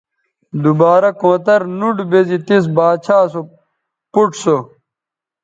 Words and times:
دوبارہ 0.63 1.09
کونتر 1.21 1.61
نوٹ 1.79 1.97
بیزی 2.09 2.37
تس 2.47 2.63
باچھا 2.75 3.17
سو 3.31 3.41
پوڇ 4.11 4.31
سو 4.43 4.57